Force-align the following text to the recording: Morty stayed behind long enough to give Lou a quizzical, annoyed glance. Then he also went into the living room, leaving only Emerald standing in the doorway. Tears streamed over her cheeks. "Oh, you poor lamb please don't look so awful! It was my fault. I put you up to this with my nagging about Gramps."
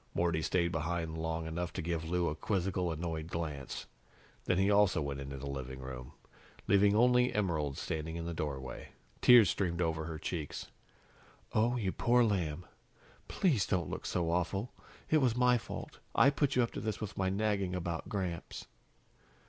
Morty 0.15 0.41
stayed 0.41 0.71
behind 0.71 1.15
long 1.15 1.45
enough 1.45 1.71
to 1.73 1.81
give 1.83 2.09
Lou 2.09 2.27
a 2.27 2.33
quizzical, 2.33 2.91
annoyed 2.91 3.27
glance. 3.27 3.85
Then 4.45 4.57
he 4.57 4.71
also 4.71 4.99
went 4.99 5.19
into 5.19 5.37
the 5.37 5.45
living 5.45 5.77
room, 5.79 6.13
leaving 6.67 6.95
only 6.95 7.31
Emerald 7.31 7.77
standing 7.77 8.15
in 8.15 8.25
the 8.25 8.33
doorway. 8.33 8.93
Tears 9.21 9.51
streamed 9.51 9.79
over 9.79 10.05
her 10.05 10.17
cheeks. 10.17 10.71
"Oh, 11.53 11.77
you 11.77 11.91
poor 11.91 12.23
lamb 12.23 12.65
please 13.27 13.67
don't 13.67 13.91
look 13.91 14.07
so 14.07 14.31
awful! 14.31 14.73
It 15.11 15.17
was 15.17 15.35
my 15.35 15.59
fault. 15.59 15.99
I 16.15 16.31
put 16.31 16.55
you 16.55 16.63
up 16.63 16.71
to 16.71 16.81
this 16.81 16.99
with 16.99 17.15
my 17.15 17.29
nagging 17.29 17.75
about 17.75 18.09
Gramps." 18.09 18.65